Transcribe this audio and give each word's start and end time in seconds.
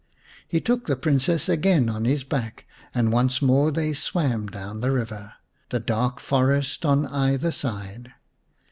He 0.47 0.59
took 0.59 0.87
the 0.87 0.95
Princess 0.95 1.47
again 1.47 1.87
on 1.87 2.05
his 2.05 2.23
back 2.23 2.65
and 2.91 3.11
once 3.11 3.39
more 3.39 3.69
they 3.69 3.93
swam 3.93 4.47
down 4.47 4.81
the 4.81 4.89
river, 4.91 5.33
the 5.69 5.79
dark 5.79 6.19
forest 6.19 6.83
on 6.87 7.05
either 7.05 7.51
side. 7.51 8.11